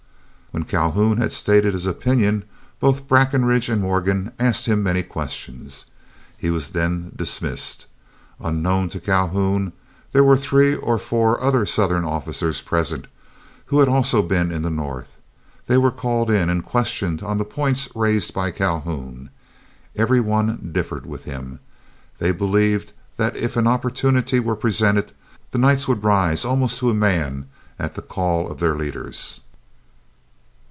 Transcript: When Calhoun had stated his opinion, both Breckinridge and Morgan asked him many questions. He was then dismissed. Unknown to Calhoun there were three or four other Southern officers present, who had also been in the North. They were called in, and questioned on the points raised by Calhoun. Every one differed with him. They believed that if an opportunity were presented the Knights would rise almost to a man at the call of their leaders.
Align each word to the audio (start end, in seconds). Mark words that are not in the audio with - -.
When 0.53 0.65
Calhoun 0.65 1.17
had 1.19 1.31
stated 1.31 1.73
his 1.73 1.85
opinion, 1.85 2.43
both 2.81 3.07
Breckinridge 3.07 3.69
and 3.69 3.81
Morgan 3.81 4.33
asked 4.37 4.65
him 4.65 4.83
many 4.83 5.01
questions. 5.01 5.85
He 6.37 6.49
was 6.49 6.71
then 6.71 7.13
dismissed. 7.15 7.85
Unknown 8.37 8.89
to 8.89 8.99
Calhoun 8.99 9.71
there 10.11 10.25
were 10.25 10.35
three 10.35 10.75
or 10.75 10.97
four 10.97 11.41
other 11.41 11.65
Southern 11.65 12.03
officers 12.03 12.59
present, 12.59 13.07
who 13.67 13.79
had 13.79 13.87
also 13.87 14.21
been 14.21 14.51
in 14.51 14.61
the 14.61 14.69
North. 14.69 15.19
They 15.67 15.77
were 15.77 15.89
called 15.89 16.29
in, 16.29 16.49
and 16.49 16.65
questioned 16.65 17.21
on 17.23 17.37
the 17.37 17.45
points 17.45 17.87
raised 17.95 18.33
by 18.33 18.51
Calhoun. 18.51 19.29
Every 19.95 20.19
one 20.19 20.71
differed 20.73 21.05
with 21.05 21.23
him. 21.23 21.61
They 22.19 22.33
believed 22.33 22.91
that 23.15 23.37
if 23.37 23.55
an 23.55 23.67
opportunity 23.67 24.37
were 24.41 24.57
presented 24.57 25.13
the 25.51 25.59
Knights 25.59 25.87
would 25.87 26.03
rise 26.03 26.43
almost 26.43 26.77
to 26.79 26.89
a 26.89 26.93
man 26.93 27.47
at 27.79 27.95
the 27.95 28.01
call 28.01 28.51
of 28.51 28.59
their 28.59 28.75
leaders. 28.75 29.39